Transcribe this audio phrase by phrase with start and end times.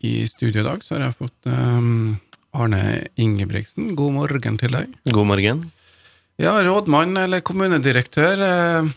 [0.00, 2.16] I studio i dag så har jeg fått um,
[2.56, 2.80] Arne
[3.20, 3.92] Ingebrigtsen.
[3.98, 4.94] God morgen til deg.
[5.12, 5.66] God morgen.
[6.40, 8.40] Ja, rådmann eller kommunedirektør.
[8.40, 8.88] Uh,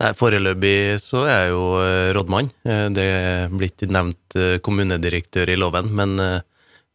[0.00, 2.46] Nei, Foreløpig så er jeg jo eh, rådmann.
[2.64, 6.14] Eh, det er blitt nevnt kommunedirektør i loven, men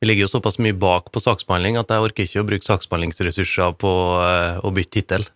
[0.01, 3.75] vi ligger jo såpass mye bak på saksbehandling at jeg orker ikke å bruke saksbehandlingsressurser
[3.77, 3.91] på
[4.57, 5.27] å bytte tittel.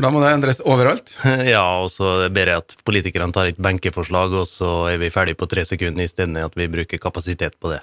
[0.00, 1.10] For da må det endres overalt?
[1.44, 5.34] ja, og så ber jeg at politikerne tar et benkeforslag, og så er vi ferdig
[5.36, 7.82] på tre sekunder istedenfor at vi bruker kapasitet på det.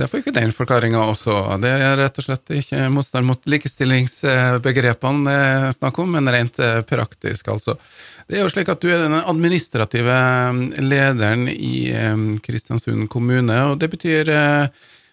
[0.00, 1.34] Det får ikke den forklaringa også.
[1.60, 6.56] Det er rett og slett ikke motstand mot likestillingsbegrepene det er snakk om, men rent
[6.64, 7.76] eh, praktisk, altså.
[8.24, 12.16] Det er jo slik at du er den administrative eh, lederen i eh,
[12.46, 14.32] Kristiansund kommune, og det betyr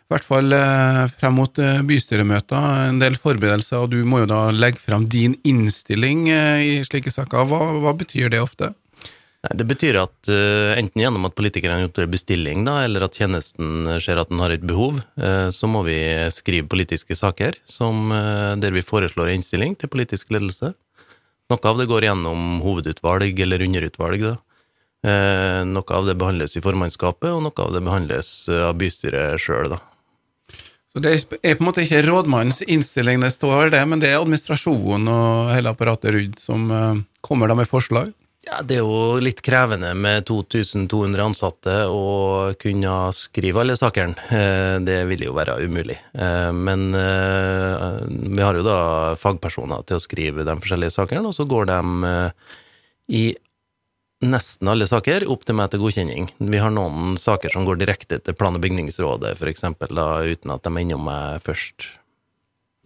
[0.07, 0.53] i hvert fall
[1.19, 6.29] frem mot bystyremøter, en del forberedelser, og du må jo da legge frem din innstilling
[6.31, 7.43] i slike saker.
[7.49, 8.71] Hva, hva betyr det ofte?
[9.47, 10.29] Det betyr at
[10.79, 14.63] enten gjennom at politikerne en bestilling, da, eller at tjenesten ser at den har et
[14.63, 14.97] behov,
[15.51, 15.99] så må vi
[16.33, 18.09] skrive politiske saker som,
[18.59, 20.71] der vi foreslår innstilling til politisk ledelse.
[21.51, 24.23] Noe av det går gjennom hovedutvalg eller underutvalg.
[24.23, 24.33] da.
[25.67, 29.77] Noe av det behandles i formannskapet, og noe av det behandles av bystyret sjøl.
[30.97, 34.17] Så det er på en måte ikke rådmannens innstilling det står det, men det er
[34.17, 36.71] administrasjonen og hele apparatet rundt som
[37.21, 38.15] kommer da med forslag?
[38.47, 44.15] Ja, Det er jo litt krevende med 2200 ansatte å kunne skrive alle sakene.
[44.31, 45.97] Eh, det vil jo være umulig.
[46.15, 48.79] Eh, men eh, vi har jo da
[49.19, 51.81] fagpersoner til å skrive de forskjellige sakene, og så går de
[53.17, 53.25] i
[54.25, 56.29] nesten alle saker opp til meg til godkjenning.
[56.39, 60.71] Vi har noen saker som går direkte til plan- og bygningsrådet, f.eks., uten at de
[60.73, 61.89] er innom meg først.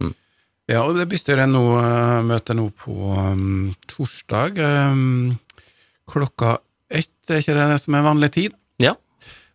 [0.02, 0.12] Mm.
[0.68, 1.62] Ja, og det bystyret nå
[2.28, 4.60] møter nå på um, torsdag.
[4.60, 5.38] Um,
[6.10, 6.58] klokka
[6.92, 8.58] ett, er ikke det som er vanlig tid?
[8.82, 8.96] Ja.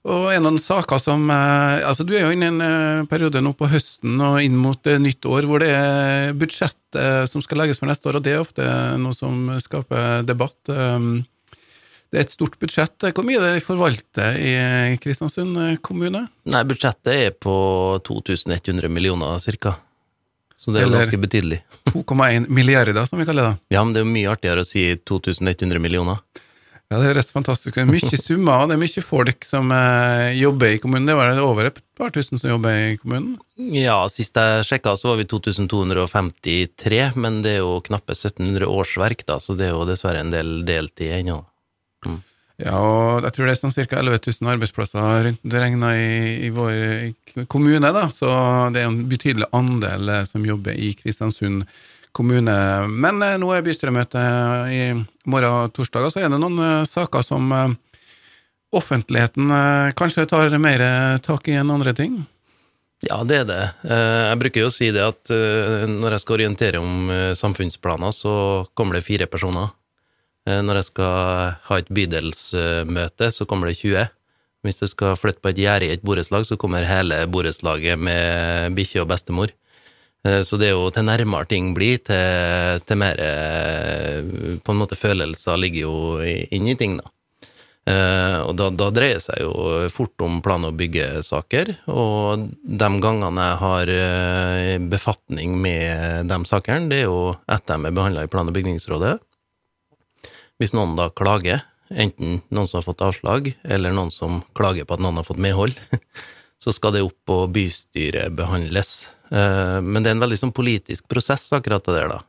[0.07, 3.07] Og en av de saker som eh, Altså, du er jo inne i en eh,
[3.11, 6.75] periode nå på høsten og inn mot eh, nytt år hvor det er budsjett
[7.27, 8.63] som skal legges for neste år, og det er ofte
[8.97, 10.55] noe som skaper debatt.
[12.07, 13.09] Det er et stort budsjett.
[13.11, 14.53] Hvor mye er det forvalter i
[15.03, 16.23] Kristiansund kommune?
[16.47, 17.55] Nei, budsjettet er på
[18.07, 19.75] 2100 millioner, cirka.
[20.57, 21.61] Så det er Eller ganske betydelig.
[21.93, 23.55] 2,1 milliarder, som vi kaller det.
[23.75, 26.23] Ja, men det er mye artigere å si 2100 millioner.
[26.87, 27.75] Ja, det rett fantastisk.
[27.75, 31.09] Det er mye summer, det er mye folk som eh, jobber i kommunen.
[31.09, 33.35] Det var det over et par tusen som jobber i kommunen?
[33.75, 39.25] Ja, sist jeg sjekka så var vi 2253, men det er jo knappe 1700 årsverk,
[39.27, 41.41] da, så det er jo dessverre en del deltid ennå.
[41.43, 41.51] Mm.
[42.57, 43.99] Ja, og jeg tror det er sånn ca.
[43.99, 48.31] 11 000 arbeidsplasser rundt regna i, i, vår kommune, da, så
[48.73, 51.67] det er en betydelig andel eh, som jobber i Kristiansund
[52.17, 52.55] kommune.
[52.89, 54.23] Men eh, nå er bystyremøte
[54.73, 54.81] i
[55.29, 57.53] morgen torsdag, og så er det noen eh, saker som
[58.73, 59.53] offentligheten
[59.95, 60.81] kanskje tar mer
[61.23, 62.17] tak i enn andre ting?
[63.05, 63.63] Ja, det er det.
[63.87, 65.31] Jeg bruker jo å si det at
[65.87, 67.07] når jeg skal orientere om
[67.37, 68.33] samfunnsplaner, så
[68.75, 69.69] kommer det fire personer.
[70.47, 74.05] Når jeg skal ha et bydelsmøte, så kommer det 20.
[74.63, 78.77] Hvis jeg skal flytte på et gjerde i et borettslag, så kommer hele borettslaget med
[78.77, 79.51] bikkje og bestemor.
[80.25, 84.81] Eh, så det er jo til nærmere ting blir, til, til mer eh, På en
[84.81, 85.93] måte følelser ligger jo
[86.55, 87.13] inni ting, da.
[87.87, 92.89] Eh, og da, da, dreier det seg jo fort om plan- og byggesaker, og de
[93.03, 93.91] gangene jeg har
[94.91, 99.15] befatning med de sakene, det er jo etter de er behandla i plan- og bygningsrådet.
[100.57, 104.97] Hvis noen da klager, enten noen som har fått avslag, eller noen som klager på
[104.97, 105.77] at noen har fått medhold,
[106.63, 109.11] så skal det opp på bystyret behandles.
[109.29, 112.23] Eh, men det er en veldig sånn politisk prosess, akkurat det der, da.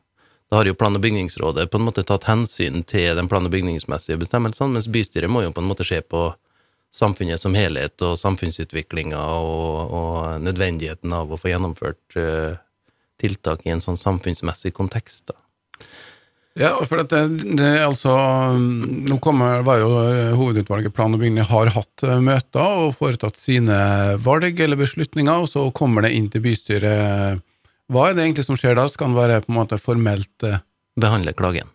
[0.49, 3.53] Da har jo plan- og bygningsrådet på en måte tatt hensyn til den plan- og
[3.53, 6.31] bygningsmessige bestemmelsene, mens bystyret må jo på en måte se på
[6.93, 12.57] samfunnet som helhet og samfunnsutviklinga og, og, nødvendigheten av å få gjennomført uh,
[13.21, 15.29] tiltak i en sånn samfunnsmessig kontekst.
[15.29, 15.37] da.
[16.57, 17.19] Ja, for det,
[17.59, 18.13] det altså
[18.57, 23.37] Nå kommer, var jo eh, Hovedutvalget plan og bygning har hatt eh, møter og foretatt
[23.37, 23.77] sine
[24.23, 27.43] valg eller beslutninger, og så kommer det inn til bystyret.
[27.89, 28.87] Hva er det egentlig som skjer da?
[28.89, 30.61] Skal den være på en måte formelt eh?
[30.99, 31.69] Behandle klagen.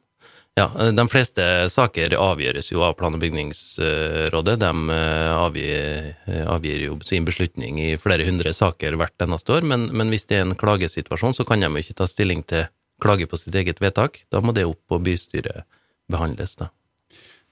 [0.55, 1.43] Ja, de fleste
[1.73, 4.55] saker avgjøres jo av plan- og bygningsrådet.
[4.62, 4.99] De
[5.35, 6.12] avgir,
[6.47, 10.38] avgir, jo sin beslutning i flere hundre saker hvert eneste år, men, men hvis det
[10.38, 12.69] er en klagesituasjon, så kan de jo ikke ta stilling til
[13.02, 14.23] klage på sitt eget vedtak.
[14.32, 15.64] Da må det opp på bystyret
[16.11, 16.70] behandles, da.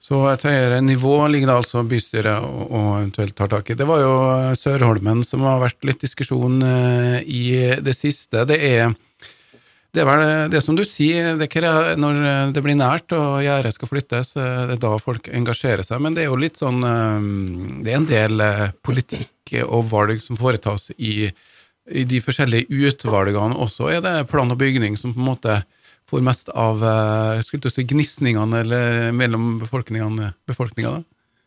[0.03, 3.77] Så et høyere nivå ligger da altså bystyret og, eventuelt tar tak i.
[3.79, 4.15] Det var jo
[4.59, 7.45] Sørholmen som har vært litt diskusjon eh, i
[7.79, 8.43] det siste.
[8.49, 8.91] Det er
[9.93, 13.75] Det er vel det som du sier, det ikke når det blir nært og gjerdet
[13.75, 16.01] skal flyttes, det er da folk engasjerer seg.
[16.01, 18.43] Men det er jo litt sånn Det er en del
[18.81, 21.29] politikk og valg som foretas i,
[21.91, 23.89] i de forskjellige utvalgene også.
[23.91, 25.57] Er det plan og bygning som på en måte
[26.09, 26.83] får mest av
[27.43, 30.33] skulle si, gnisningene mellom befolkningene?
[30.47, 31.01] befolkninga?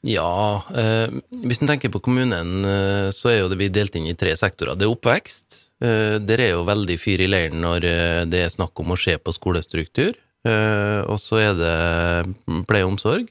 [0.06, 1.10] Ja, eh,
[1.46, 4.36] hvis en tenker på kommunen, eh, så er jo det vi delt inn i tre
[4.38, 4.76] sektorer.
[4.76, 5.62] Det er oppvekst.
[5.82, 9.00] Eh, der er jo veldig fyr i leiren når eh, det er snakk om å
[9.00, 10.14] se på skolestruktur.
[10.46, 13.26] Eh, og så er det pleie og omsorg.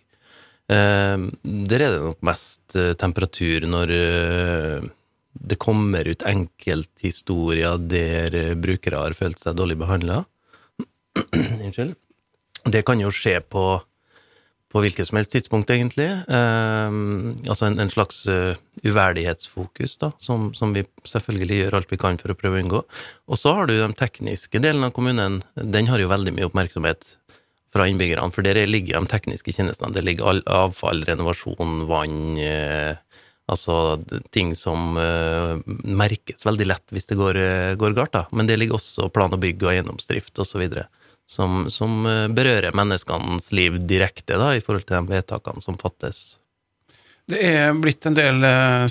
[0.67, 3.95] Eh, der er det nok mest temperatur når
[5.35, 10.23] det kommer ut enkelthistorier der brukere har følt seg dårlig behandla.
[11.65, 11.95] Unnskyld.
[12.65, 13.65] Det kan jo skje på
[14.75, 16.09] på hvilket som helst tidspunkt, egentlig.
[16.27, 21.99] Um, altså en, en slags uh, uverdighetsfokus, da, som, som, vi selvfølgelig gjør alt vi
[22.01, 22.81] kan for å prøve å unngå.
[23.31, 25.39] Og så har du den tekniske delen av kommunen.
[25.55, 27.07] Den har jo veldig mye oppmerksomhet
[27.71, 29.95] fra innbyggerne, for der ligger de tekniske tjenestene.
[29.95, 32.99] Det ligger all, avfall, renovasjon, vann eh,
[33.45, 33.99] Altså
[34.33, 37.37] ting som uh, merkes veldig lett hvis det går,
[37.77, 38.23] går galt, da.
[38.33, 40.63] Men det ligger også plan og bygg og eiendomsdrift osv.
[41.29, 46.39] Som, som uh, berører menneskenes liv direkte, da, i forhold til de vedtakene som fattes.
[47.29, 48.43] Det er blitt en del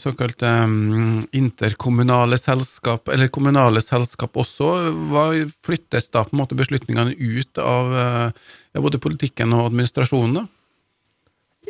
[0.02, 4.70] såkalte um, interkommunale selskap, eller kommunale selskap også.
[5.10, 5.28] Hva
[5.66, 10.42] flyttes da på en måte beslutningene ut av ja, både politikken og administrasjonen?
[10.42, 10.46] da?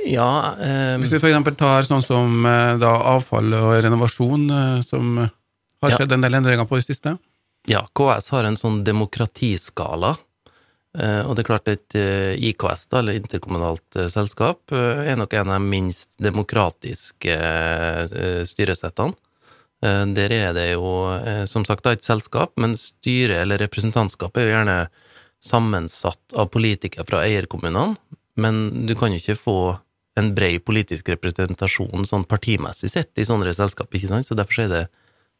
[0.04, 1.54] Ja eh, Hvis vi f.eks.
[1.58, 2.46] tar sånn som
[2.80, 4.48] da, avfall og renovasjon,
[4.84, 6.18] som har skjedd ja.
[6.18, 7.16] en del endringer på det siste?
[7.70, 10.16] Ja, KS har en sånn demokratiskala
[10.94, 15.34] Eh, og det er klart et eh, IKS, da, eller interkommunalt eh, selskap, er nok
[15.34, 17.38] en av de minst demokratiske
[18.50, 19.16] styresettene.
[19.84, 20.86] Der er det jo
[21.50, 24.76] som sagt et selskap, men styret eller representantskapet er jo gjerne
[25.44, 27.98] sammensatt av politikere fra eierkommunene,
[28.40, 29.56] men du kan jo ikke få
[30.20, 34.72] en bred politisk representasjon sånn partimessig sett i sånne selskap, ikke sant, så derfor er
[34.72, 34.82] det,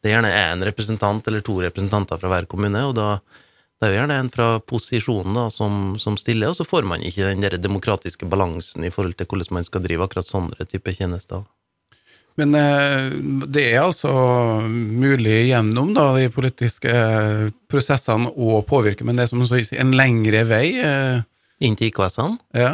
[0.03, 3.09] det er gjerne én representant eller to representanter fra hver kommune, og da
[3.75, 7.03] det er jo gjerne en fra posisjonen da, som, som, stiller, og så får man
[7.03, 10.95] ikke den der demokratiske balansen i forhold til hvordan man skal drive akkurat sånne typer
[10.95, 11.43] tjenester.
[12.39, 13.11] Men eh,
[13.51, 14.11] det er altså
[14.65, 20.43] mulig gjennom da, de politiske eh, prosessene å påvirke, men det er som en lengre
[20.47, 20.65] vei?
[20.79, 21.19] Eh.
[21.63, 22.39] Inn til IKS-ene?
[22.55, 22.73] Ja.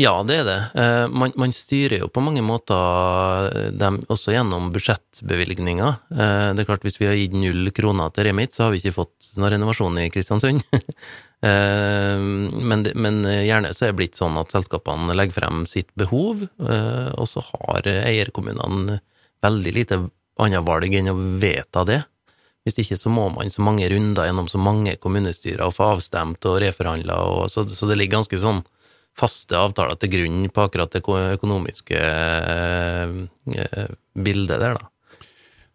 [0.00, 0.60] Ja, det er det.
[0.80, 5.98] Eh, man, man, styrer jo på mange måter eh, dem også gjennom budsjettbevilgninger.
[6.14, 8.80] Eh, det er klart, hvis vi har gitt null kroner til Remit, så har vi
[8.80, 10.64] ikke fått noen renovasjon i Kristiansund.
[12.70, 17.28] men, men, gjerne så er det blitt sånn at selskapene legger frem sitt behov, og
[17.28, 18.98] så har eierkommunene
[19.40, 20.00] veldig lite
[20.40, 22.02] annet valg enn å vedta det.
[22.64, 26.44] Hvis ikke så må man så mange runder gjennom så mange kommunestyrer og få avstemt
[26.48, 27.16] og reforhandla,
[27.48, 28.60] så, så det ligger ganske sånn
[29.20, 33.12] faste avtaler til grunn på akkurat det økonomiske eh,
[34.16, 34.88] bildet der, da.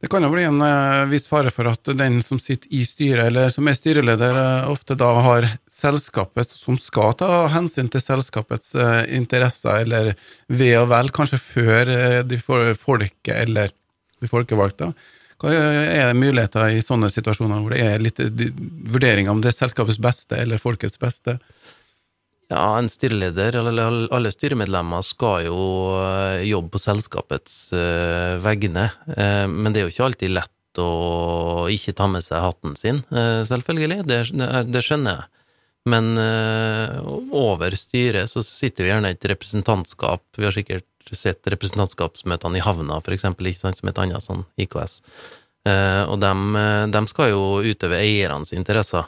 [0.04, 3.30] Det kan jo bli en uh, viss fare for at den som sitter i styret,
[3.30, 4.38] eller som er styreleder,
[4.70, 8.76] ofte da har selskapet som skal ta hensyn til selskapets
[9.08, 10.12] interesser, eller
[10.52, 11.94] ve og vel, kanskje før
[12.28, 13.74] de folket eller
[14.22, 14.92] de folkevalgte.
[15.42, 18.22] Hva er det muligheter i sånne situasjoner hvor det er litt
[18.94, 21.40] vurdering om det er selskapets beste eller folkets beste?
[22.48, 25.60] Ja, en styreleder, eller alle styremedlemmer, skal jo
[25.98, 28.90] eh, jobbe på selskapets uh, vegne.
[29.10, 32.98] Uh, men det er jo ikke alltid lett å ikke ta med seg hatten sin,
[33.08, 34.02] selvfølgelig.
[34.12, 34.18] Det,
[34.68, 35.30] det, skjønner jeg.
[35.88, 36.10] Men
[37.32, 40.26] over styret så sitter jo gjerne et representantskap.
[40.36, 44.44] Vi har sikkert sett representantskapsmøtene i havna, for eksempel, ikke sant, som et annet sånn
[44.66, 44.98] IKS.
[46.12, 46.34] og de,
[46.92, 49.08] de skal jo utøve eiernes interesser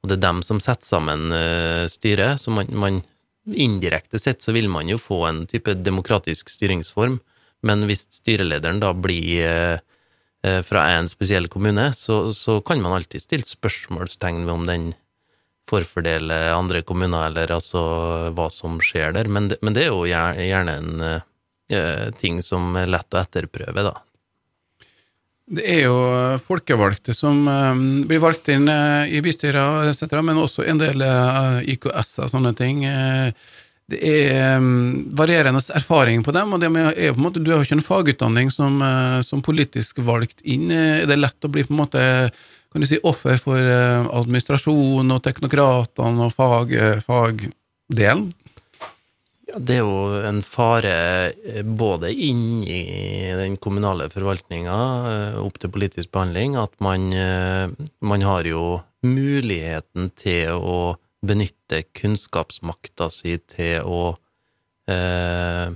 [0.00, 3.02] og det er dem som setter sammen uh, styret, så man, man,
[3.50, 7.18] indirekte sett så vil man jo få en type demokratisk styringsform,
[7.66, 9.80] men hvis styrelederen da blir
[10.44, 14.90] uh, fra en spesiell kommune, så, så, kan man alltid stille spørsmålstegn ved om den
[15.70, 17.82] forfordeler andre kommuner, eller altså
[18.36, 22.90] hva som skjer der, men det, men det er jo gjerne en ting som er
[22.90, 23.92] lett å etterprøve, da.
[25.50, 25.94] Det er jo
[26.44, 32.28] folkevalgte som um, blir valgt inn uh, i bystyrer men også en del uh, IKS-er
[32.28, 32.84] og sånne ting.
[33.90, 34.62] Det er
[35.18, 37.82] varierende erfaring på dem, og det er på en måte, du har jo ikke en
[37.82, 38.78] fagutdanning som,
[39.26, 40.70] som, politisk valgt inn.
[40.70, 42.04] Er det lett å bli på en måte
[42.70, 48.28] kan du si, offer for administrasjon og teknokratene og fag, fagdelen?
[49.56, 50.94] Det er jo en fare
[51.64, 52.80] både inn i
[53.38, 54.78] den kommunale forvaltninga,
[55.10, 57.68] eh, opp til politisk behandling, at man, eh,
[58.00, 64.16] man har jo muligheten til å benytte kunnskapsmakta si til å
[64.88, 65.70] eh,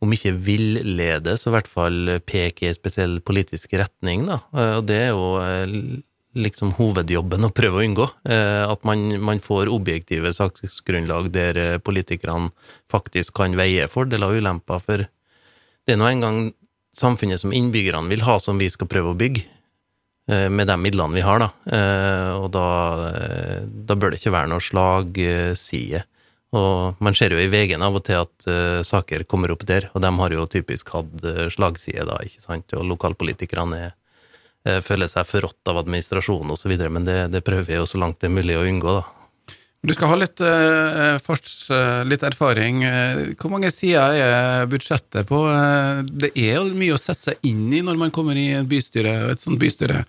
[0.00, 4.40] om ikke villede, så i hvert fall peke i en spesiell politisk retning, da.
[4.56, 5.74] Eh, og det er jo eh,
[6.38, 8.06] liksom hovedjobben å prøve å unngå.
[8.30, 12.52] Eh, at man, man får objektive saksgrunnlag der politikerne
[12.92, 14.84] faktisk kan veie fordeler og ulemper.
[14.84, 16.42] For det er nå engang
[16.96, 19.46] samfunnet som innbyggerne vil ha, som vi skal prøve å bygge.
[20.30, 21.46] Med de midlene vi har, da.
[22.38, 22.66] Og da,
[23.66, 26.04] da bør det ikke være noe slagside.
[26.56, 29.86] Og man ser jo i VG-en av og til at uh, saker kommer opp der,
[29.94, 33.94] og de har jo typisk hatt slagside, da, ikke sant, og lokalpolitikerne uh,
[34.84, 38.28] føler seg forrådt av administrasjonen osv., men det, det, prøver vi jo så langt det
[38.28, 39.06] er mulig å unngå, da.
[39.80, 41.70] Du skal ha litt uh, farts,
[42.04, 42.82] litt erfaring.
[43.40, 45.38] Hvor mange sider er budsjettet på?
[46.04, 49.14] Det er jo mye å sette seg inn i når man kommer i et bystyre,
[49.32, 50.02] et sånt bystyre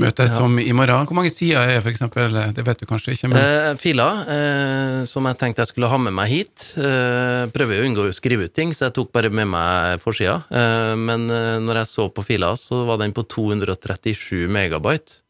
[0.00, 0.32] møte ja.
[0.32, 1.06] som i morgen.
[1.06, 2.34] Hvor mange sider er for eksempel?
[2.54, 5.98] Det vet du kanskje ikke, men eh, Filer, eh, som jeg tenkte jeg skulle ha
[6.02, 6.64] med meg hit.
[6.80, 10.40] Eh, prøver å unngå å skrive ut ting, så jeg tok bare med meg forsida.
[10.50, 15.20] Eh, men eh, når jeg så på fila, så var den på 237 megabyte.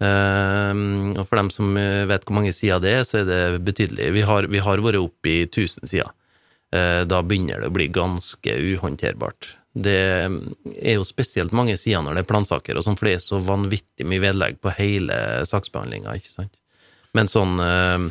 [0.00, 0.72] Eh,
[1.20, 4.14] og for dem som vet hvor mange sider det er, så er det betydelig.
[4.16, 6.16] Vi har, vi har vært oppe i 1000 sider.
[6.70, 9.56] da begynner det å bli ganske uhåndterbart.
[9.72, 13.24] Det er jo spesielt mange sider når det er plansaker, og sånn, for det er
[13.24, 16.16] så vanvittig mye vedlegg på hele saksbehandlinga.
[17.14, 18.06] Men sånn eh,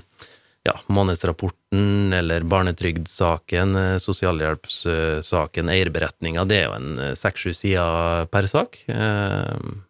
[0.68, 8.48] ja, månedsrapporten eller barnetrygdsaken, eh, sosialhjelpssaken, eierberetninga, det er jo en eh, seks-sju sider per
[8.52, 8.82] sak.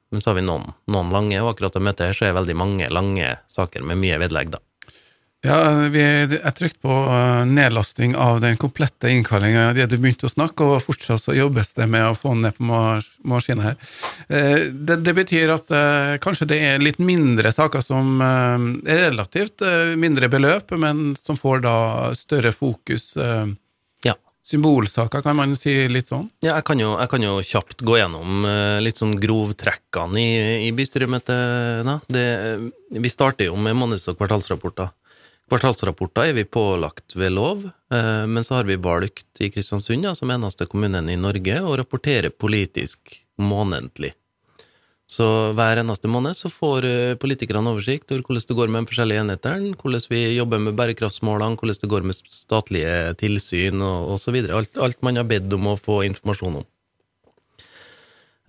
[0.10, 2.40] Men så har vi noen, noen lange, og akkurat å møtet her så er det
[2.40, 4.62] veldig mange lange saker med mye vedlegg, da.
[5.40, 10.34] Ja, vi, er trygt på eh, nedlasting av den komplette innkallinga idet du begynte å
[10.34, 12.82] snakke, og fortsatt så jobbes det med å få den ned på
[13.32, 13.78] maskinen her.
[14.28, 19.64] Eh, det, det, betyr at eh, kanskje det er litt mindre saker som er relativt
[19.96, 21.78] mindre beløp, men som får da
[22.20, 23.14] større fokus.
[24.04, 24.18] Ja.
[24.44, 26.28] Symbolsaker, kan man si litt sånn?
[26.44, 28.44] Ja, jeg kan jo, jeg kan jo kjapt gå gjennom
[28.84, 30.32] litt sånn grovtrekkene i,
[30.68, 32.12] i bystyremøtet.
[32.12, 34.92] Vi starter jo med måneds- og kvartalsrapporter.
[35.50, 40.14] Kvartalsrapporter er vi pålagt ved lov, eh, men så har vi valgt i Kristiansund ja,
[40.16, 44.14] som eneste kommunen i Norge å rapportere politisk månedlig.
[45.10, 45.26] Så
[45.58, 49.24] hver eneste måned så får eh, politikerne oversikt over hvordan det går med de forskjellige
[49.26, 54.38] enhetene, hvordan vi jobber med bærekraftsmålene, hvordan det går med statlige tilsyn og osv.
[54.54, 56.70] Alt, alt man har bedt om å få informasjon om.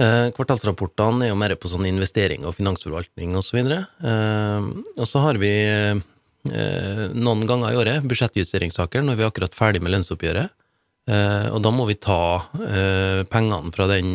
[0.04, 3.64] Eh, kvartalsrapportene er jo mer på sånn investering og finansforvaltning osv.
[3.64, 5.54] Og, så og så har vi
[6.44, 10.54] noen ganger i året, budsjettjusteringssaker, når vi er akkurat ferdig med lønnsoppgjøret.
[11.10, 12.20] Eh, og da må vi ta
[12.60, 14.12] eh, pengene fra den,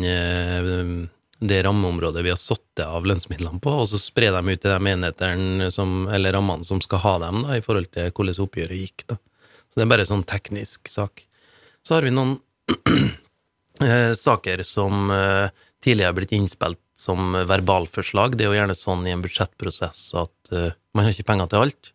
[1.36, 4.92] det rammeområdet vi har satt av lønnsmidlene på, og så spre dem ut til de
[4.94, 9.06] enhetene som, eller rammene som skal ha dem, da, i forhold til hvordan oppgjøret gikk.
[9.12, 9.18] Da.
[9.68, 11.26] Så det er bare en sånn teknisk sak.
[11.84, 12.38] Så har vi noen
[14.26, 15.10] saker som
[15.84, 18.34] tidligere har blitt innspilt som verbalforslag.
[18.34, 20.54] Det er jo gjerne sånn i en budsjettprosess at
[20.96, 21.92] man har ikke penger til alt.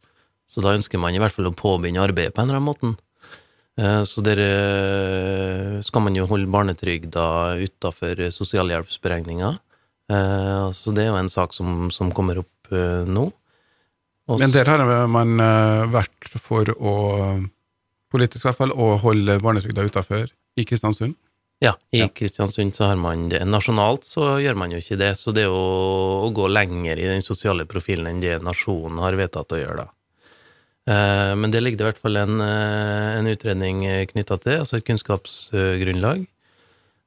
[0.51, 2.95] Så da ønsker man i hvert fall å påbegynne arbeidet på en eller annen måte.
[3.79, 7.25] Eh, så der eh, skal man jo holde barnetrygda
[7.61, 9.53] utafor sosialhjelpsberegninga.
[10.11, 13.25] Eh, så det er jo en sak som, som kommer opp nå.
[14.31, 15.33] Også, Men der har man
[15.91, 16.93] vært for å,
[18.13, 21.17] politisk i hvert fall, å holde barnetrygda utafor i Kristiansund?
[21.61, 22.05] Ja, i.
[22.15, 23.41] Kristiansund så har man det.
[23.45, 25.65] Nasjonalt så gjør man jo ikke det, så det er jo
[26.23, 30.00] å gå lenger i den sosiale profilen enn det nasjonen har vedtatt å gjøre, da.
[30.91, 34.87] Eh, men det ligger i hvert fall en, eh, en utredning knytta til, altså et
[34.87, 36.25] kunnskapsgrunnlag.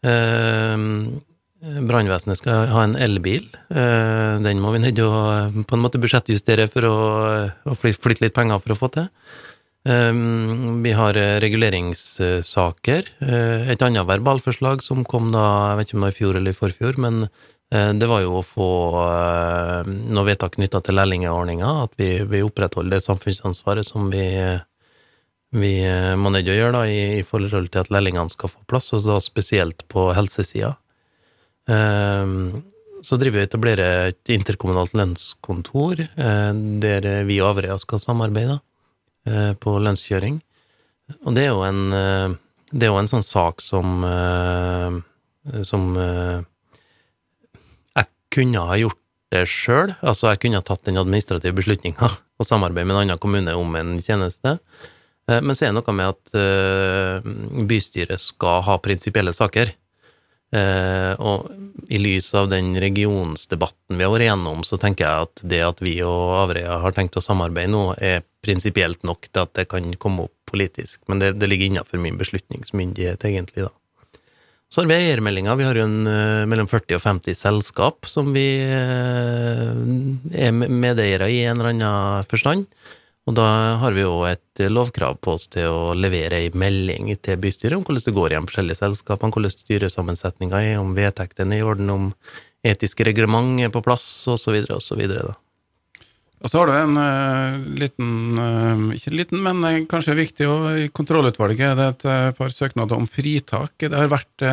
[0.05, 0.77] Eh,
[1.89, 3.47] brannvesenet skal ha en elbil.
[3.71, 6.97] Den må vi nødt å på en måte budsjettjustere for å,
[7.65, 9.09] å flytte litt penger for å få til.
[10.85, 13.09] Vi har reguleringssaker.
[13.73, 16.53] Et annet verbalforslag som kom da, jeg vet ikke om det var i fjor eller
[16.53, 17.25] i forfjor, men
[17.64, 18.69] Eh, det var jo å få
[19.03, 24.27] eh, noe vedtak knytta til lærlingordninga, at vi, vi, opprettholder det samfunnsansvaret som vi,
[25.55, 25.73] vi
[26.21, 29.03] må nødt å gjøre da, i, i, forhold til at lærlingene skal få plass, og
[29.09, 30.75] da spesielt på helsesida.
[31.67, 32.37] Eh,
[33.05, 36.07] så driver vi og etablerer et interkommunalt lønnskontor,
[36.81, 38.55] der vi og Averøya skal samarbeide
[39.61, 40.39] på lønnskjøring.
[41.29, 41.83] Og det er jo en,
[42.73, 44.07] det er jo en sånn sak som,
[45.69, 45.85] som
[48.35, 49.01] kunne ha gjort
[49.35, 49.95] det sjøl.
[50.03, 53.79] Altså, jeg kunne ha tatt den administrative beslutninga og samarbeidet med en annen kommune om
[53.79, 54.59] en tjeneste.
[55.31, 57.33] Eh, men så er det noe med at eh,
[57.71, 59.73] bystyret skal ha prinsipielle saker.
[60.55, 61.49] Eh, og
[61.91, 65.81] i lys av den regionsdebatten vi har vært igjennom, så tenker jeg at det at
[65.83, 69.89] vi og Averøya har tenkt å samarbeide nå, er prinsipielt nok til at det kan
[69.99, 71.01] komme opp politisk.
[71.11, 73.73] Men det, det ligger innenfor min beslutningsmyndighet, egentlig, da.
[74.73, 75.55] Så har vi eiermeldinga.
[75.55, 79.71] Vi har jo en, uh, mellom 40 og 50 selskap som vi uh,
[80.35, 82.67] er medeiere i en eller annen forstand.
[83.25, 83.47] Og da
[83.81, 87.85] har vi jo et lovkrav på oss til å levere ei melding til bystyret om
[87.87, 91.93] hvordan det går i de forskjellige selskapene, hvordan styresammensetninga er, om vedtektene er i orden,
[91.95, 92.11] om
[92.65, 95.07] etiske reglement er på plass, osv., osv.
[96.45, 100.67] Og så har du en uh, liten, uh, ikke liten, men uh, kanskje viktig, òg,
[100.83, 103.73] i kontrollutvalget det er et par søknader om fritak.
[103.81, 104.45] Det har vært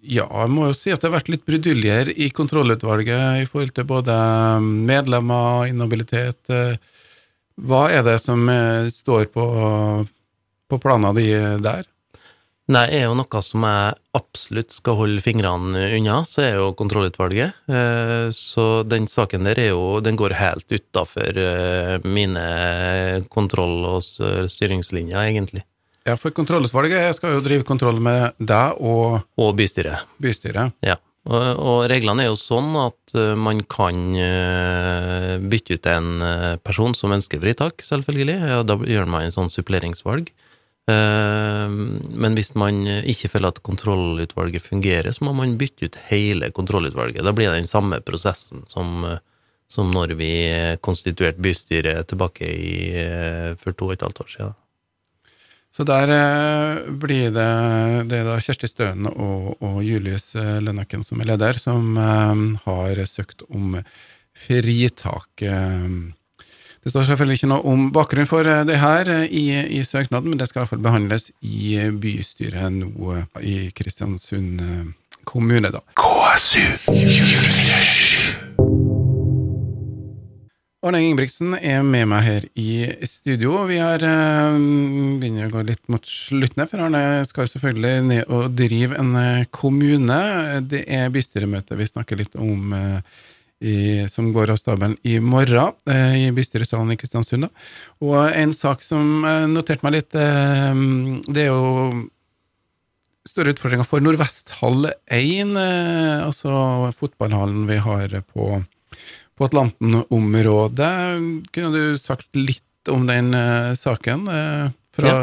[0.00, 3.70] ja, jeg må jo si at det har vært litt bruduljer i kontrollutvalget i forhold
[3.76, 4.16] til både
[4.64, 6.50] medlemmer, inhabilitet.
[7.60, 8.42] Hva er det som
[8.90, 9.44] står på,
[10.66, 11.28] på planene de
[11.62, 11.86] der?
[12.70, 17.56] Nei, er jo noe som jeg absolutt skal holde fingrene unna, så er jo kontrollutvalget.
[17.66, 22.44] Eh, så den saken der er jo Den går helt utafor eh, mine
[23.26, 25.64] kontroll- og styringslinjer, egentlig.
[26.06, 30.06] Ja, for kontrollutvalget skal jo drive kontroll med deg og Og bystyret.
[30.22, 30.76] bystyret.
[30.86, 30.96] Ja.
[31.30, 33.98] Og, reglene er jo sånn at uh, man kan
[35.52, 36.22] bytte ut en
[36.64, 38.38] person som ønsker fritak, selvfølgelig.
[38.40, 40.30] Ja, da gjør man en sånn suppleringsvalg.
[40.90, 47.24] Men hvis man ikke føler at kontrollutvalget fungerer, så må man bytte ut hele kontrollutvalget.
[47.24, 49.04] Da blir det den samme prosessen som,
[49.70, 50.32] som når vi
[50.84, 52.74] konstituerte bystyret tilbake i,
[53.62, 54.58] for to og et halvt år siden.
[55.70, 57.50] Så der eh, blir det,
[58.10, 63.02] det da Kjersti Støen og, og Julius eh, Lønnaken som er leder, som eh, har
[63.06, 63.78] søkt om
[64.34, 65.44] fritak.
[66.80, 69.44] Det står selvfølgelig ikke noe om bakgrunnen for det her i,
[69.76, 74.62] i søknaden, men det skal i hvert fall behandles i bystyret nå i Kristiansund
[75.28, 75.84] kommune, da.
[76.00, 78.40] KSU 247.
[80.80, 82.70] Arne Ingebrigtsen er med meg her i
[83.04, 83.66] studio.
[83.68, 84.00] Vi er,
[85.20, 89.12] begynner å gå litt mot slutten, for Arne skal selvfølgelig ned og drive en
[89.52, 90.22] kommune.
[90.64, 92.72] Det er bystyremøte vi snakker litt om
[93.60, 95.76] i, som går av stabelen i morgen,
[96.16, 97.50] i bystyresalen i Kristiansund.
[98.00, 99.20] Og en sak som
[99.52, 101.92] noterte meg litt, det er jo
[103.28, 105.52] store utfordringer for Nordvesthall 1,
[106.24, 108.62] altså fotballhallen vi har på
[109.40, 110.92] på Atlanten-området.
[111.54, 115.22] Kunne du sagt litt om den uh, saken uh, fra ja.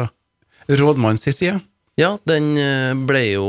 [0.66, 1.60] rådmannens side?
[1.98, 3.48] Ja, den eh, ble jo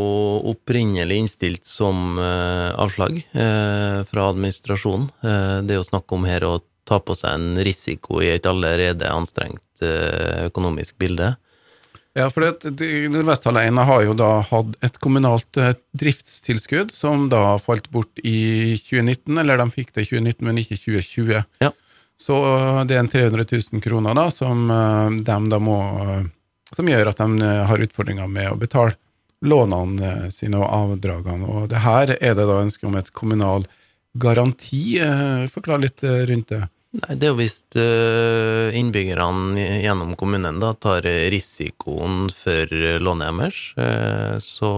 [0.51, 5.09] opprinnelig innstilt som avslag fra administrasjonen.
[5.21, 6.55] Det er jo snakk om her å
[6.89, 11.35] ta på seg en risiko i et allerede anstrengt økonomisk bilde.
[12.17, 18.19] Ja, for Nordvesthalleiene har jo da hatt et kommunalt eh, driftstilskudd som da falt bort
[18.25, 21.45] i 2019, eller de fikk det i 2019, men ikke i 2020.
[21.63, 21.71] Ja.
[22.19, 25.77] Så eh, det er en 300 000 kroner da, som eh, de da må
[26.75, 28.97] Som gjør at de har utfordringer med å betale
[29.45, 31.47] lånene sine og avdragene.
[31.47, 33.65] Og det her er det da ønske om et kommunal
[34.19, 34.99] garanti.
[35.53, 36.65] Forklar litt rundt det.
[36.89, 37.59] Nei, Det er jo hvis
[38.79, 43.59] innbyggerne gjennom kommunen da tar risikoen for lånet deres,
[44.41, 44.71] så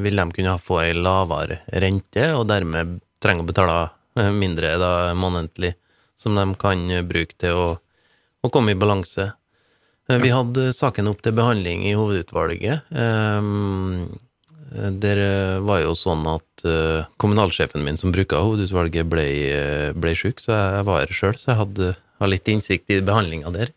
[0.00, 5.74] vil de kunne få ei lavere rente, og dermed trenger å betale mindre da månedlig,
[6.16, 7.68] som de kan bruke til å,
[8.42, 9.28] å komme i balanse.
[10.08, 12.86] Vi hadde saken opp til behandling i hovedutvalget.
[12.96, 14.08] Um,
[14.74, 15.16] Eh, det
[15.64, 16.64] var jo sånn at
[17.20, 19.26] kommunalsjefen min som bruker hovedutvalget, ble,
[19.94, 23.52] ble sjuk, så jeg var her sjøl, så jeg hadde, hadde, litt innsikt i behandlinga
[23.54, 23.74] der.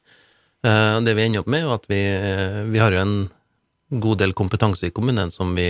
[0.61, 2.01] Det vi ender opp med, er at vi,
[2.69, 3.15] vi, har jo en
[4.01, 5.65] god del kompetanse i kommunen som vi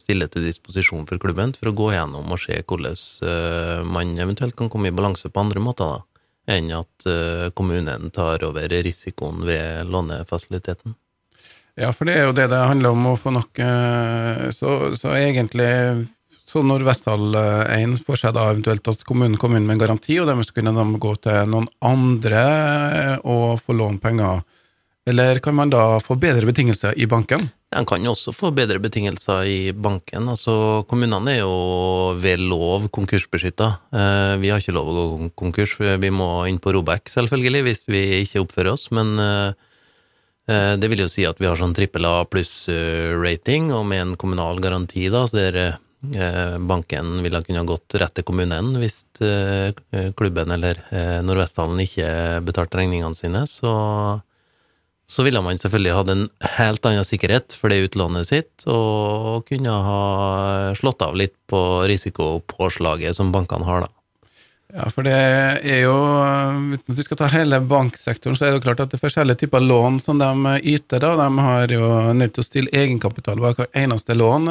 [0.00, 4.72] stiller til disposisjon for klubben, for å gå gjennom og se hvordan man eventuelt kan
[4.72, 6.15] komme i balanse på andre måter da,
[6.46, 7.06] enn at
[7.58, 10.94] kommunen tar over risikoen ved lånefasiliteten.
[11.76, 15.12] Ja, for det er jo det det handler om, å få nok eh, Så, så
[15.12, 15.68] egentlig
[16.46, 19.82] så når Vestfold 1 eh, får seg da eventuelt at kommunen kommer inn med en
[19.82, 24.40] garanti, og dermed kunne de gå til noen andre eh, og få låne penger,
[25.10, 27.44] eller kan man da få bedre betingelser i banken?
[27.74, 30.28] De kan jo også få bedre betingelser i banken.
[30.30, 33.68] Altså, Kommunene er jo ved lov konkursbeskytta.
[34.38, 38.04] Vi har ikke lov å gå konkurs, vi må inn på Robek selvfølgelig hvis vi
[38.20, 39.18] ikke oppfører oss, men
[40.46, 44.14] Eh, det vil jo si at vi har sånn trippel A pluss-rating, og med en
[44.20, 49.74] kommunal garanti, da, så der eh, banken ville kunne gått rett til kommunen hvis eh,
[50.18, 50.78] klubben eller
[51.26, 52.08] Nordvesthallen ikke
[52.46, 53.72] betalte regningene sine, så
[55.06, 56.24] så ville man selvfølgelig hatt en
[56.56, 60.00] helt annen sikkerhet for det utlånet sitt, og kunne ha
[60.78, 63.92] slått av litt på risikopåslaget som bankene har, da.
[64.74, 68.58] Ja, for det er jo Uten at vi skal ta hele banksektoren, så er det
[68.58, 71.00] jo klart at det er forskjellige typer lån som de yter.
[71.00, 74.50] da, De har jo nødt til å stille egenkapital hver eneste lån.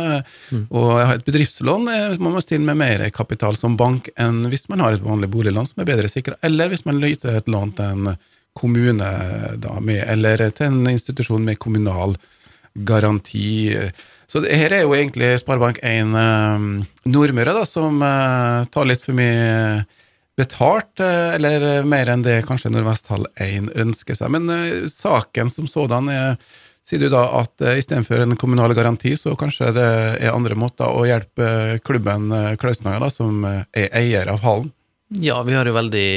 [0.56, 0.64] Mm.
[0.72, 1.92] Og et bedriftslån
[2.24, 5.68] må man stille med mer kapital som bank enn hvis man har et vanlig boliglån
[5.68, 8.16] som er bedre sikra, eller hvis man yter et lån til en
[8.56, 9.12] kommune
[9.62, 12.16] da, med, eller til en institusjon med kommunal
[12.76, 13.76] garanti.
[14.28, 16.66] Så det her er jo egentlig Sparebank1 eh,
[17.12, 19.86] Nordmøre da, som eh, tar litt for mye
[20.36, 24.34] betalt, eh, eller mer enn det kanskje Nordvesthall 1 ønsker seg.
[24.36, 26.38] Men uh, saken som sådan er
[26.86, 29.86] Sier du da at uh, istedenfor en kommunal garanti, så kanskje det
[30.22, 34.68] er andre måter å hjelpe klubben uh, Klausenhaga, som er eier av hallen?
[35.22, 36.08] Ja, vi har jo veldig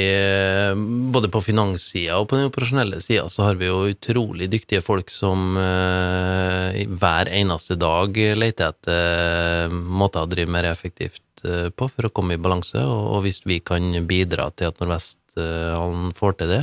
[1.13, 5.13] Både på finanssida og på den operasjonelle sida så har vi jo utrolig dyktige folk
[5.13, 12.07] som uh, hver eneste dag leter etter måter å drive mer effektivt Eh, på for
[12.07, 16.61] å komme i balanse, og hvis vi kan bidra til at Nordvesthallen får til det,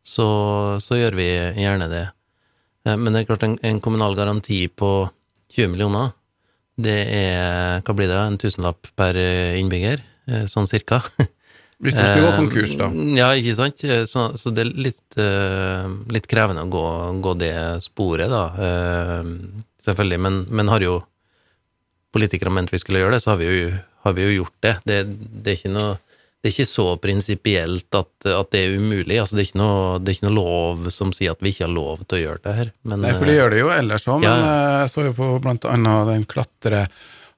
[0.00, 0.28] så,
[0.82, 1.28] så, gjør vi
[1.62, 2.06] gjerne det.
[2.86, 5.08] Eh, men det er klart, en, en, kommunal garanti på
[5.56, 6.14] 20 millioner,
[6.80, 8.16] det er Hva blir det?
[8.16, 9.16] En tusenlapp per
[9.58, 10.00] innbygger?
[10.30, 11.02] Eh, sånn cirka.
[11.80, 12.88] Hvis det skulle gå konkurs, da.
[13.16, 13.84] Ja, ikke sant.
[14.10, 15.16] Så, så det er litt,
[16.12, 16.82] litt krevende å gå,
[17.24, 19.22] gå, det sporet, da.
[19.80, 20.18] Selvfølgelig.
[20.20, 20.98] Men, men har jo
[22.12, 23.70] politikere ment vi skulle gjøre det, så har vi jo
[24.02, 24.76] har vi jo gjort det.
[24.84, 25.96] Det, det, er, ikke noe,
[26.40, 29.18] det er ikke så prinsipielt at, at, det er umulig.
[29.20, 31.74] Altså, det, er noe, det er ikke noe lov som sier at vi ikke har
[31.74, 32.74] lov til å gjøre det her.
[32.88, 34.36] Men, Nei, for de gjør det jo ellers òg, men ja.
[34.36, 36.28] Eh, jeg så jo på blant annet den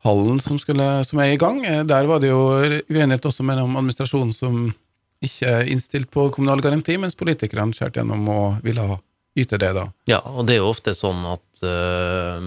[0.02, 1.64] klatrehallen som, skulle, som er i gang.
[1.64, 4.72] Eh, der var det jo uenighet også mellom administrasjonen som
[5.22, 8.98] ikke er innstilt på kommunal garanti, mens politikerne skjærte gjennom og ville ha
[9.38, 9.86] yte det, da.
[10.06, 12.42] Ja, og det er jo ofte sånn at uh,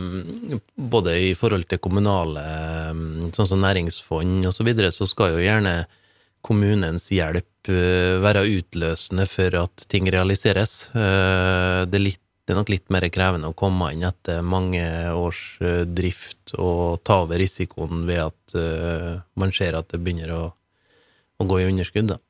[0.75, 2.43] både i forhold til kommunale,
[2.91, 5.85] uh, sånn som næringsfond osv., så, videre, så skal jo gjerne
[6.45, 10.91] kommunens hjelp uh, være utløsende for at ting realiseres.
[10.93, 14.85] Det er, litt, det, er nok litt mer krevende å komme inn etter mange
[15.17, 15.57] års
[15.89, 18.55] drift og ta over risikoen ved at
[19.33, 20.43] man ser at det begynner å,
[21.41, 22.21] å gå i underskudd, da.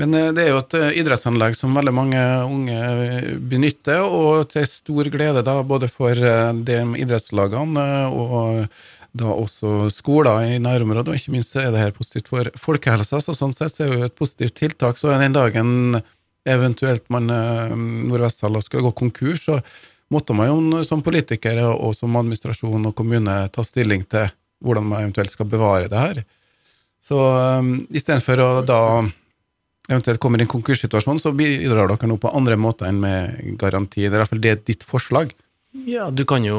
[0.00, 4.48] Men eh, det er jo et eh, idrettsanlegg som veldig mange unge eh, benytter, og
[4.52, 8.64] til stor glede da, både for de idrettslagene og
[9.10, 13.18] da også skoler i nærområdet, og ikke minst er det her positivt for folkehelsa.
[13.18, 15.00] Så sånn sett er det jo et positivt tiltak.
[15.00, 15.98] Så den dagen
[16.48, 19.60] eventuelt man Nordvesthallen skulle gå konkurs, så
[20.10, 25.04] måtte man jo som politiker og som administrasjon og kommune ta stilling til hvordan man
[25.04, 26.22] eventuelt skal bevare det her.
[27.00, 28.80] Så um, istedenfor å da
[29.90, 34.04] eventuelt komme i en konkurssituasjon, så bidrar dere nå på andre måter enn med garanti.
[34.04, 35.32] Det er i hvert fall det ditt forslag.
[35.86, 36.58] Ja, du kan jo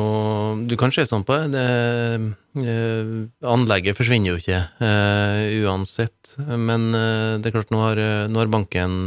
[0.68, 1.52] du kan se sånn på det.
[1.52, 3.10] det eh,
[3.44, 6.36] anlegget forsvinner jo ikke eh, uansett.
[6.40, 9.02] Men eh, det er klart, nå har, nå har banken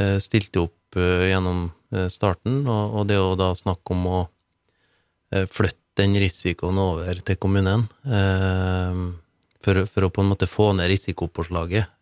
[0.00, 1.66] uh, stilt opp gjennom
[2.08, 4.20] starten, og, det å da snakke om å
[5.52, 7.82] flytte den risikoen over til kommunen.
[8.00, 11.92] For, for, å på en måte få ned risikopåslaget.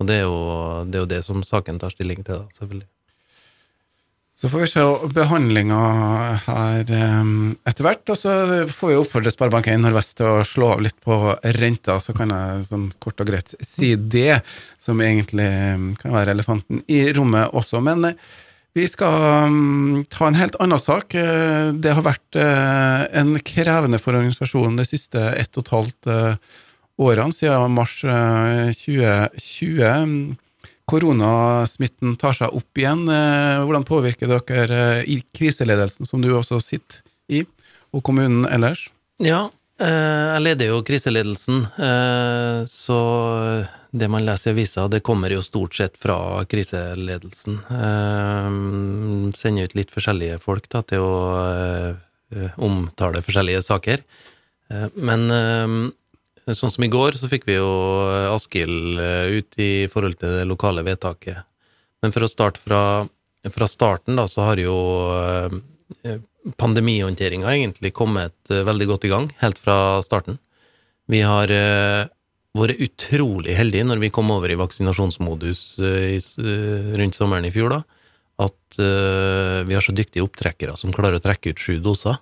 [0.00, 0.40] Og det er, jo,
[0.88, 2.88] det er jo det som saken tar stilling til, da, selvfølgelig.
[4.40, 5.78] Så får vi se behandlinga
[6.46, 8.08] her um, etter hvert.
[8.08, 8.32] Og så
[8.72, 12.62] får vi oppfordre Sparebank1 Nordvest til å slå av litt på renta, så kan jeg
[12.70, 14.40] sånn kort og greit si det,
[14.80, 15.44] som egentlig
[15.76, 17.84] um, kan være elefanten i rommet også.
[17.84, 18.16] Men uh,
[18.80, 19.12] vi skal
[19.52, 21.12] um, ta en helt annen sak.
[21.12, 26.14] Uh, det har vært uh, en krevende for organisasjonen de siste ett og et halvt
[26.96, 28.00] årene, siden mars
[28.86, 30.32] 2020.
[30.90, 33.06] Eh, Koronasmitten tar seg opp igjen.
[33.08, 37.44] Eh, hvordan påvirker dere eh, i kriseledelsen, som du også sitter i,
[37.92, 38.90] og kommunen ellers?
[39.20, 39.50] Ja,
[39.80, 41.62] jeg leder jo kriseledelsen,
[42.68, 42.96] så
[43.96, 47.56] det man leser i avisa, det kommer jo stort sett fra kriseledelsen.
[49.40, 51.14] Sender ut litt forskjellige folk da, til å
[52.60, 54.04] omtale forskjellige saker.
[55.00, 55.24] Men
[56.56, 57.70] Sånn som i går, så fikk vi jo
[58.08, 61.44] eh, Askild eh, ut i forhold til det lokale vedtaket.
[62.00, 62.82] Men for å starte fra,
[63.52, 64.76] fra starten, da, så har jo
[65.20, 66.16] eh,
[66.60, 70.38] pandemihåndteringa egentlig kommet veldig godt i gang, helt fra starten.
[71.10, 75.64] Vi har vært utrolig heldige når vi kom over i vaksinasjonsmodus
[76.96, 77.82] rundt sommeren i fjor, da,
[78.46, 82.16] at vi har så dyktige opptrekkere som klarer å trekke ut sju doser.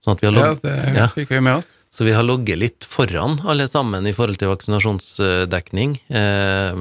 [0.00, 1.06] Sånn at vi har Ja, det Ja.
[1.12, 1.76] fikk vi med oss.
[1.92, 5.98] så vi har ligget litt foran alle sammen i forhold til vaksinasjonsdekning.
[6.08, 6.72] Eh,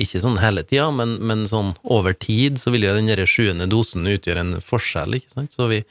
[0.00, 4.02] ikke sånn hele tida, men, men sånn over tid så vil jo den sjuende dosen
[4.08, 5.52] utgjøre en forskjell, ikke sant.
[5.52, 5.84] Så vi,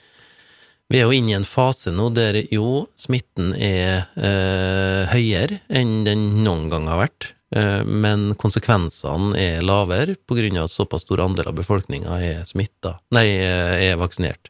[0.90, 6.04] vi er jo inne i en fase nå der jo smitten er eh, høyere enn
[6.04, 7.34] den noen gang har vært.
[7.56, 13.28] Eh, men konsekvensene er lavere av at såpass stor andel av befolkninga er smitta, nei,
[13.40, 14.50] eh, er vaksinert.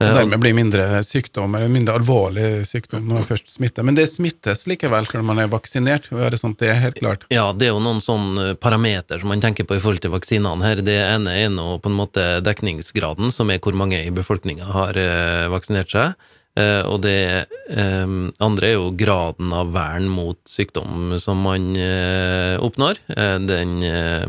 [0.00, 3.84] Og Eh, dermed blir mindre sykdom, eller mindre alvorlig sykdom når man først smitter.
[3.84, 6.08] Men det smittes likevel når man er vaksinert.
[6.12, 7.26] Er det sånt, det er helt klart.
[7.28, 10.64] Ja, det er jo noen sånne parameter som man tenker på i forhold til vaksinene
[10.64, 10.80] her.
[10.86, 14.96] Det ene er nå på en måte dekningsgraden, som er hvor mange i befolkninga har
[14.96, 16.16] eh, vaksinert seg.
[16.58, 17.20] Eh, og det
[17.68, 23.04] eh, andre er jo graden av vern mot sykdom som man eh, oppnår.
[23.12, 24.24] Eh, den eh,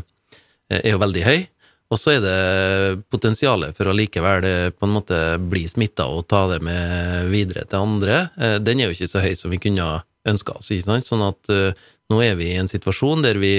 [0.67, 1.39] er jo veldig høy.
[1.91, 2.36] Og så er det
[3.12, 5.17] potensialet for å likevel eh, på en måte
[5.51, 8.21] bli smitta og ta det med videre til andre.
[8.39, 9.89] Eh, Den er jo ikke så høy som vi kunne
[10.27, 11.10] ønska oss, ikke sant.
[11.10, 11.75] Sånn at eh,
[12.12, 13.56] nå er vi i en situasjon der vi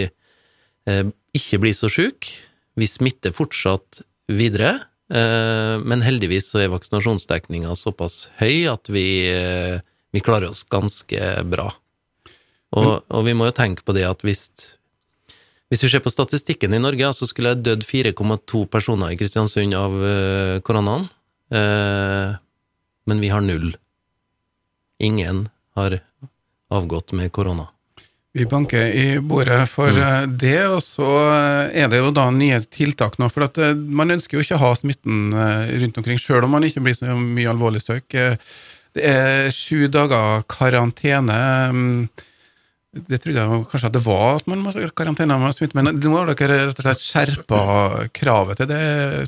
[0.82, 2.32] ikke blir så sjuke.
[2.74, 4.72] Vi smitter fortsatt videre,
[5.06, 9.04] men heldigvis så er vaksinasjonsdekninga såpass høy at vi,
[10.10, 11.68] vi klarer oss ganske bra.
[12.74, 14.48] Og, og vi må jo tenke på det at hvis
[15.72, 19.72] hvis vi ser på statistikken i Norge, så skulle jeg dødd 4,2 personer i Kristiansund
[19.72, 21.06] av eh, koronaen.
[21.48, 22.34] Eh,
[23.08, 23.70] men vi har null.
[25.00, 25.46] Ingen
[25.78, 26.02] har
[26.68, 27.70] avgått med korona.
[28.36, 30.36] Vi banker i bordet for mm.
[30.40, 33.30] det, og så eh, er det jo da nye tiltak nå.
[33.32, 36.52] For at eh, man ønsker jo ikke å ha smitten eh, rundt omkring, sjøl om
[36.52, 37.80] man ikke blir så mye alvorlig.
[37.88, 38.36] Eh,
[38.92, 41.40] Det er sju dager karantene.
[42.92, 45.96] Det trodde jeg kanskje at det var at man må ha karantene med smitte, men
[45.96, 47.60] nå har dere rett og slett skjerpa
[48.12, 48.82] kravet til det,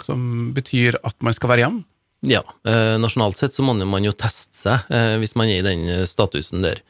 [0.05, 1.85] som betyr at man skal være hjemme.
[2.25, 5.67] Ja, eh, nasjonalt sett så må man jo teste seg eh, hvis man er i
[5.67, 6.83] den eh, statusen der.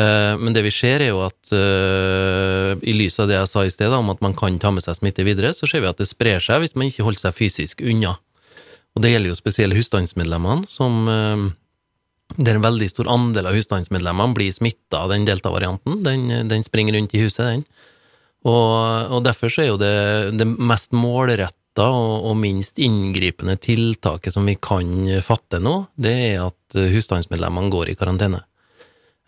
[0.00, 3.92] Men det vi ser er jo at i lys av det jeg sa i sted,
[3.92, 6.40] om at man kan ta med seg smitte videre, så ser vi at det sprer
[6.40, 8.14] seg hvis man ikke holder seg fysisk unna.
[8.96, 11.04] Og det gjelder jo spesielt husstandsmedlemmene, som
[12.36, 16.02] der en veldig stor andel av husstandsmedlemmene blir smitta av den delta-varianten.
[16.06, 17.64] Den, den springer rundt i huset, den.
[18.48, 19.96] Og, og derfor så er jo det,
[20.40, 26.46] det mest målretta og, og minst inngripende tiltaket som vi kan fatte nå, det er
[26.46, 28.42] at husstandsmedlemmene går i karantene.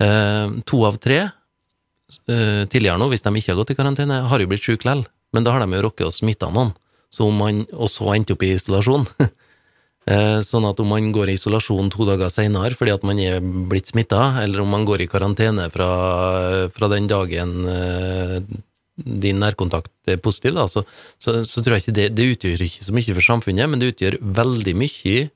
[0.02, 4.42] Eh, to av tre eh, tidligere nå, hvis de ikke har gått i karantene, har
[4.42, 5.04] jo blitt syke likevel.
[5.32, 6.74] Men da har de jo rukket å smitte noen,
[7.12, 9.06] så man, og så endte opp i isolasjon.
[10.10, 13.38] Eh, Sånn at om man går i isolasjon to dager seinere fordi at man er
[13.40, 15.90] blitt smitta, eller om man går i karantene fra,
[16.74, 18.38] fra den dagen eh,
[19.02, 20.82] din nærkontakt er positiv, da, så,
[21.22, 23.92] så, så tror jeg ikke det, det utgjør ikke så mye for samfunnet, men det
[23.94, 25.28] utgjør veldig mye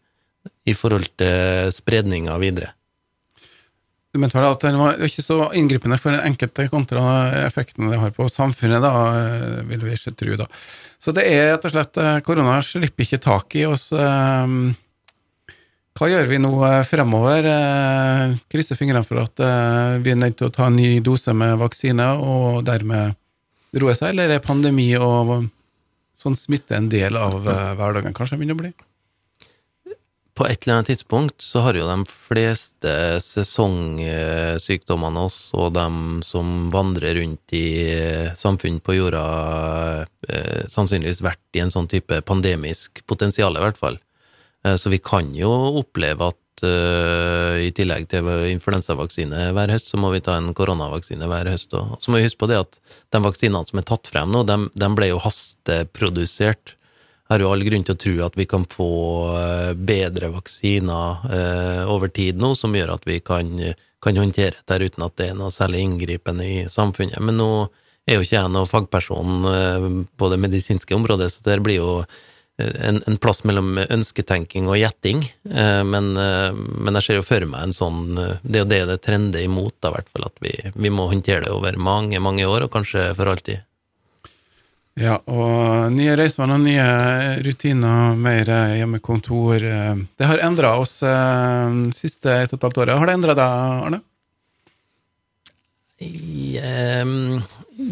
[0.66, 2.72] i forhold til spredninga videre.
[4.14, 7.00] Du mente vel at den var ikke så inngripende for den enkelte kontra
[7.44, 10.50] effektene det har på samfunnet, da, eh, vil vi ikke tro, da.
[11.06, 13.92] Så det er rett og slett eh, Korona slipper ikke tak i oss.
[13.94, 14.54] eh,
[15.96, 17.46] Hva gjør vi nå eh, fremover?
[18.50, 19.44] Krysser fingrene for at
[20.02, 23.14] vi er nødt til å ta en ny dose med vaksine og dermed
[23.78, 25.46] roe seg, eller er pandemi og
[26.18, 28.16] sånn smitte en del av hverdagen?
[28.16, 28.74] Kanskje begynner å bli?
[30.36, 32.90] På et eller annet tidspunkt så har jo de fleste
[33.24, 39.22] sesongsykdommene oss, og de som vandrer rundt i eh, samfunn på jorda,
[40.28, 43.96] eh, sannsynligvis vært i en sånn type pandemisk potensial, i hvert fall.
[44.66, 45.48] Eh, Så vi kan jo
[45.80, 51.24] oppleve at eh, i tillegg til influensavaksine hver høst, så må vi ta en koronavaksine
[51.32, 51.72] hver høst.
[51.80, 52.76] Og så må vi huske på det at
[53.08, 56.75] de vaksinene som er tatt frem nå, de, de ble jo hasteprodusert.
[57.26, 58.90] Har jo all grunn til å tro at vi kan få
[59.34, 63.50] eh, bedre vaksiner eh, over tid nå, som gjør at vi kan,
[64.02, 67.18] kan håndtere det uten at det er noe særlig inngripende i samfunnet.
[67.18, 67.50] Men nå
[68.06, 71.92] er jo ikke jeg noen fagperson eh, på det medisinske området, så det blir jo
[72.56, 75.18] en, en plass mellom ønsketenking og gjetting.
[75.44, 79.44] Men, men jeg ser jo for meg en sånn Det er jo det det trender
[79.44, 80.30] imot, da, hvert fall.
[80.30, 83.60] At vi, vi må håndtere det over mange, mange år, og kanskje for alltid.
[84.96, 86.84] Ja, og nye reisevaner, nye
[87.44, 89.60] rutiner, mer hjemmekontor.
[89.68, 92.96] eh, Det har endra oss eh, siste et og et halvt året.
[92.98, 94.00] Har det endra deg, Arne?
[96.00, 97.42] Ehm,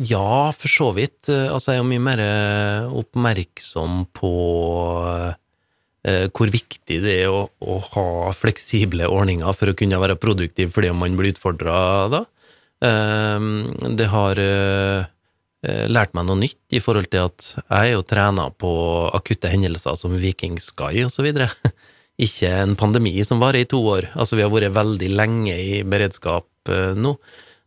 [0.09, 1.29] Ja, for så vidt.
[1.29, 4.33] Eh, Altså, jeg er jo mye mer eh, oppmerksom på
[6.09, 10.73] eh, hvor viktig det er å, å ha fleksible ordninger for å kunne være produktiv
[10.73, 12.25] fordi man blir utfordra da.
[12.81, 14.40] Ehm, Det har
[15.64, 18.70] eh, eh, lært meg noe nytt i forhold til at jeg er jo trena på
[19.16, 21.50] akutte hendelser som Viking Sky videre
[22.27, 24.12] ikke en pandemi som varer i to år.
[24.14, 27.16] Altså, vi har vært veldig lenge i beredskap eh, nå.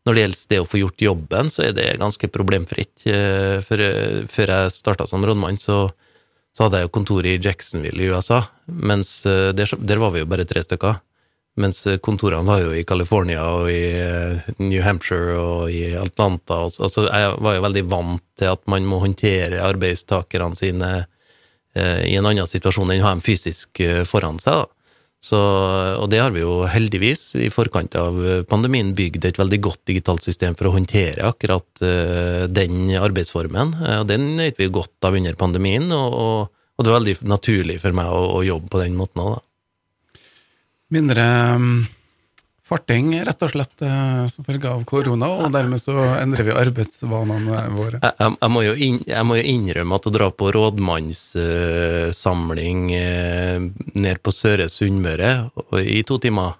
[0.07, 3.03] Når det gjelder det å få gjort jobben, så er det ganske problemfritt.
[3.11, 5.89] Eh, før jeg starta som rådmann, så,
[6.55, 10.29] så, hadde jeg jo kontor i Jacksonville i USA, mens der, der, var vi jo
[10.31, 11.01] bare tre stykker.
[11.57, 13.81] Mens kontorene var jo i California og i
[14.61, 16.61] New Hampshire og i Atlanta.
[16.67, 20.91] Altså, jeg var jo veldig vant til at man må håndtere arbeidstakerne sine
[21.77, 24.63] i en annen situasjon enn å ha dem fysisk foran seg.
[24.63, 24.77] da.
[25.17, 25.37] Så,
[25.97, 30.25] og det har vi jo heldigvis i forkant av pandemien bygd et veldig godt digitalt
[30.25, 31.81] system for å håndtere akkurat
[32.53, 33.73] den arbeidsformen.
[33.97, 37.79] Og den nøt vi godt av under pandemien, og, og, og, det var veldig naturlig
[37.81, 39.46] for meg å, å jobbe på den måten òg, da.
[40.93, 41.23] Mindre
[41.55, 41.69] um
[42.67, 47.69] farting, rett og slett, eh, som følge av korona, og dermed så endrer vi arbeidsvanene
[47.75, 47.97] våre.
[48.03, 53.57] Jeg, jeg, må, jo inn, jeg må, jo innrømme at å dra på rådmannssamling uh,
[53.95, 55.31] ned på Søre Sunnmøre
[55.79, 56.51] i to timer,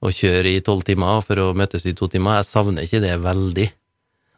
[0.00, 3.24] og kjøre i tolv timer for å møtes i to timer, jeg savner ikke det
[3.24, 3.68] veldig.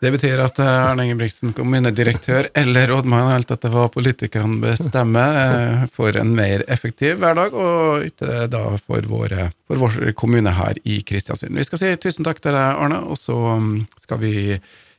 [0.02, 6.10] Det betyr at eh, Arne Ingebrigtsen, kommunedirektør eller rådmann, helt etter hva politikerne bestemmer, for
[6.10, 10.98] får en mer effektiv hverdag, og ikke da for, våre, for vår kommune her i
[11.06, 11.54] Kristiansund.
[11.54, 14.34] Vi skal si tusen takk til deg, Arne, og så mm, skal vi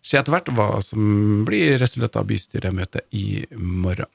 [0.04, 4.08] se etter hvert hva som blir resultatet av bystyremøtet i morgen.